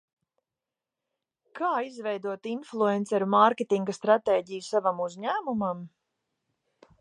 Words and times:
Kā 1.59 1.69
izveidot 1.87 2.49
influenceru 2.53 3.27
mārketinga 3.35 3.95
stratēģiju 3.99 4.67
savam 4.71 5.05
uzņēmumam? 5.11 5.85